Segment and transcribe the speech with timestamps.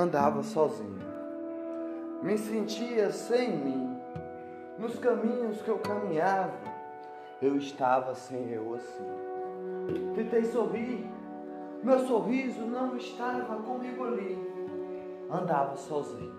[0.00, 0.98] andava sozinho.
[2.22, 3.96] Me sentia sem mim.
[4.78, 6.54] Nos caminhos que eu caminhava,
[7.42, 10.14] eu estava sem eu assim.
[10.14, 11.06] Tentei sorrir,
[11.82, 14.38] meu sorriso não estava comigo ali.
[15.30, 16.34] Andava sozinho.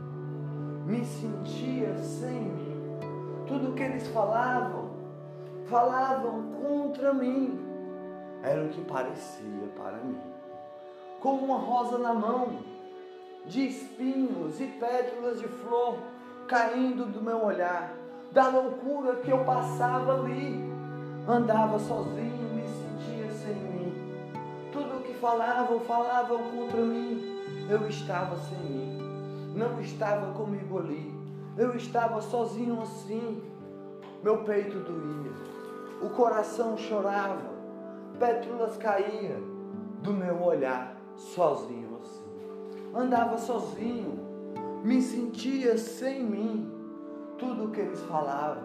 [0.85, 2.71] Me sentia sem mim.
[3.47, 4.89] Tudo que eles falavam,
[5.65, 7.59] falavam contra mim.
[8.41, 10.19] Era o que parecia para mim.
[11.19, 12.57] Como uma rosa na mão,
[13.45, 15.97] de espinhos e pétalas de flor
[16.47, 17.93] caindo do meu olhar,
[18.31, 20.71] da loucura que eu passava ali.
[21.27, 23.93] Andava sozinho, me sentia sem mim.
[24.71, 27.41] Tudo o que falavam, falavam contra mim.
[27.69, 28.97] Eu estava sem mim.
[29.55, 31.13] Não estava comigo ali.
[31.57, 33.41] Eu estava sozinho assim.
[34.23, 35.31] Meu peito doía.
[36.01, 37.51] O coração chorava.
[38.19, 39.41] Pétalas caíam
[40.01, 41.91] do meu olhar, sozinho
[42.93, 44.19] andava sozinho,
[44.83, 46.69] me sentia sem mim.
[47.37, 48.63] Tudo o que eles falavam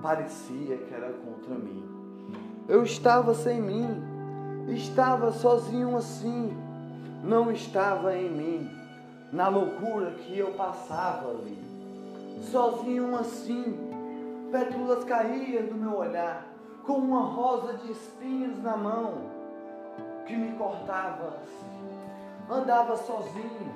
[0.00, 1.84] parecia que era contra mim.
[2.68, 3.88] Eu estava sem mim,
[4.68, 6.56] estava sozinho assim,
[7.24, 8.70] não estava em mim,
[9.32, 11.58] na loucura que eu passava ali.
[12.50, 13.76] Sozinho assim,
[14.50, 16.46] pétalas caíam do meu olhar,
[16.84, 19.30] com uma rosa de espinhos na mão,
[20.26, 21.72] que me cortava assim
[22.52, 23.74] andava sozinho,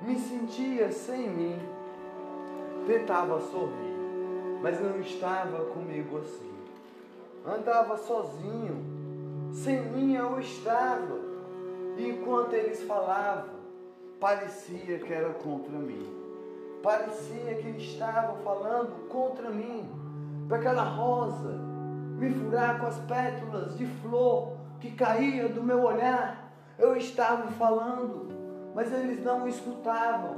[0.00, 1.58] me sentia sem mim,
[2.86, 3.96] tentava sorrir,
[4.62, 6.54] mas não estava comigo assim.
[7.44, 11.18] Andava sozinho, sem mim eu estava,
[11.96, 13.56] e enquanto eles falavam,
[14.20, 16.14] parecia que era contra mim.
[16.82, 19.88] Parecia que eles estavam falando contra mim,
[20.48, 21.66] para aquela rosa
[22.18, 26.45] me furar com as pétalas de flor que caía do meu olhar
[26.78, 28.28] eu estava falando,
[28.74, 30.36] mas eles não escutavam.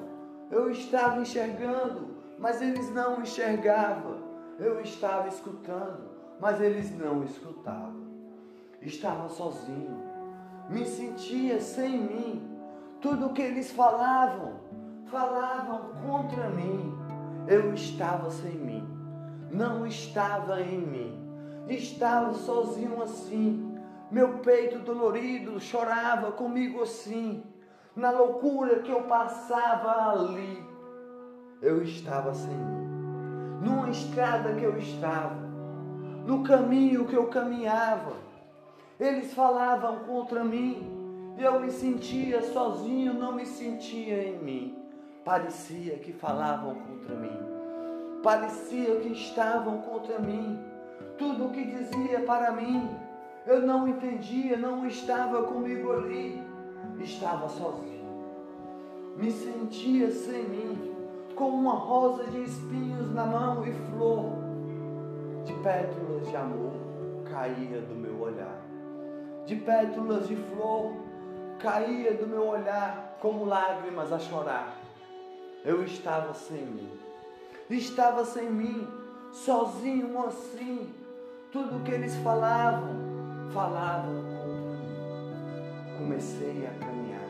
[0.50, 4.18] Eu estava enxergando, mas eles não enxergavam.
[4.58, 6.08] Eu estava escutando,
[6.40, 8.06] mas eles não escutavam.
[8.80, 10.02] Estava sozinho,
[10.68, 12.48] me sentia sem mim.
[13.00, 14.54] Tudo o que eles falavam,
[15.06, 16.96] falavam contra mim.
[17.46, 18.86] Eu estava sem mim,
[19.50, 21.28] não estava em mim.
[21.68, 23.67] Estava sozinho assim,
[24.10, 27.42] meu peito dolorido chorava comigo assim,
[27.94, 30.66] na loucura que eu passava ali.
[31.60, 32.86] Eu estava sem mim,
[33.60, 35.36] numa estrada que eu estava,
[36.24, 38.12] no caminho que eu caminhava.
[38.98, 44.78] Eles falavam contra mim e eu me sentia sozinho, não me sentia em mim.
[45.24, 47.38] Parecia que falavam contra mim,
[48.22, 50.58] parecia que estavam contra mim.
[51.18, 52.88] Tudo o que dizia para mim
[53.48, 56.42] eu não entendia, não estava comigo ali.
[57.00, 58.06] Estava sozinho.
[59.16, 60.94] Me sentia sem mim,
[61.34, 64.36] com uma rosa de espinhos na mão e flor
[65.46, 66.72] de pétalas de amor
[67.30, 68.60] caía do meu olhar.
[69.46, 70.92] De pétalas de flor
[71.58, 74.76] caía do meu olhar como lágrimas a chorar.
[75.64, 76.90] Eu estava sem mim.
[77.70, 78.86] Estava sem mim,
[79.32, 80.92] sozinho assim.
[81.50, 82.97] Tudo que eles falavam
[83.52, 85.98] falavam contra mim.
[85.98, 87.28] Comecei a caminhar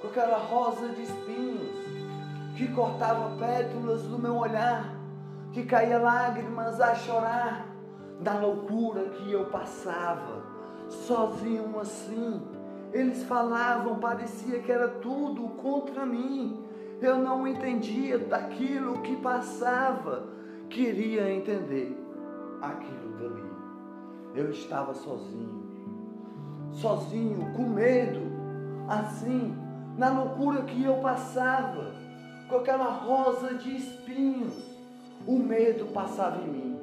[0.00, 1.70] com aquela rosa de espinhos
[2.56, 4.94] que cortava pétalas do meu olhar,
[5.52, 7.66] que caía lágrimas a chorar
[8.20, 10.42] da loucura que eu passava,
[10.88, 12.40] sozinho assim.
[12.92, 16.64] Eles falavam, parecia que era tudo contra mim.
[17.00, 20.24] Eu não entendia daquilo que passava,
[20.68, 21.96] queria entender
[22.60, 23.49] aquilo dali.
[24.34, 25.64] Eu estava sozinho,
[26.72, 28.20] sozinho, com medo,
[28.88, 29.56] assim,
[29.98, 31.92] na loucura que eu passava,
[32.48, 34.70] com aquela rosa de espinhos.
[35.26, 36.78] O medo passava em mim,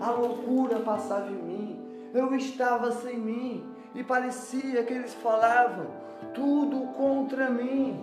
[0.00, 1.80] a loucura passava em mim,
[2.14, 3.64] eu estava sem mim
[3.94, 5.86] e parecia que eles falavam
[6.34, 8.02] tudo contra mim.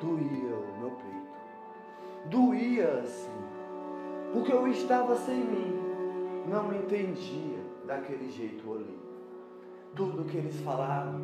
[0.00, 3.30] Doía o meu peito, doía assim,
[4.32, 5.74] porque eu estava sem mim,
[6.46, 7.59] não entendia
[7.90, 8.98] daquele jeito ali.
[9.96, 11.20] Tudo que eles falavam,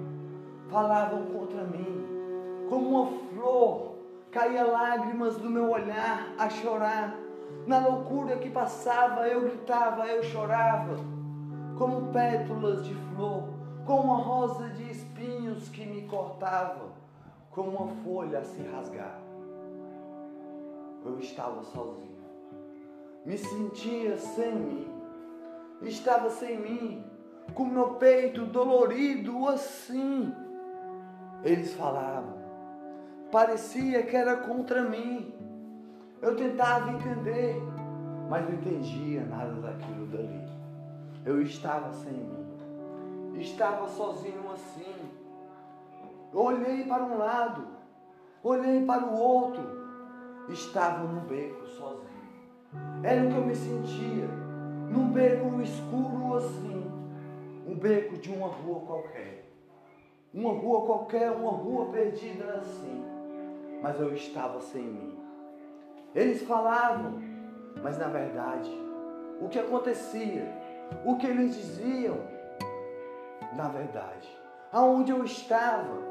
[0.69, 3.95] falavam contra mim, como uma flor,
[4.33, 7.17] caía lágrimas do meu olhar a chorar.
[7.67, 10.97] Na loucura que passava, eu gritava, eu chorava,
[11.79, 13.45] como pétalas de flor,
[13.87, 16.89] como uma rosa de espinhos que me cortava,
[17.53, 19.21] como uma folha a se rasgar.
[21.05, 22.25] Eu estava sozinho,
[23.25, 24.96] me sentia sem mim
[25.82, 27.05] estava sem mim,
[27.55, 30.34] com meu peito dolorido assim.
[31.43, 32.34] Eles falavam,
[33.31, 35.32] parecia que era contra mim.
[36.23, 37.61] Eu tentava entender,
[38.28, 40.43] mas não entendia nada daquilo dali.
[41.25, 44.94] Eu estava sem mim, estava sozinho assim.
[46.32, 47.67] Olhei para um lado,
[48.43, 49.62] olhei para o outro,
[50.49, 52.06] estava no beco sozinho.
[53.02, 54.28] Era o que eu me sentia,
[54.91, 56.91] num beco escuro assim,
[57.67, 59.44] um beco de uma rua qualquer.
[60.33, 63.05] Uma rua qualquer, uma rua perdida assim.
[63.83, 65.19] Mas eu estava sem mim.
[66.15, 67.21] Eles falavam,
[67.83, 68.71] mas na verdade,
[69.41, 70.47] o que acontecia,
[71.05, 72.17] o que eles diziam,
[73.55, 74.29] na verdade,
[74.73, 76.03] aonde eu estava,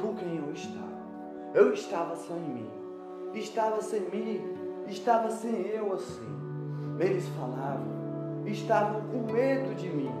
[0.00, 0.88] com quem eu estava.
[1.54, 2.70] Eu estava sem mim,
[3.34, 6.47] estava sem mim, estava sem eu assim.
[6.98, 10.12] Eles falavam, estavam com medo de mim,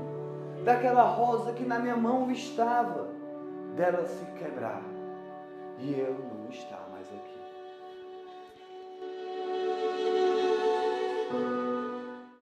[0.64, 3.08] daquela rosa que na minha mão estava,
[3.74, 4.82] dela se quebrar,
[5.78, 6.87] e eu não estava.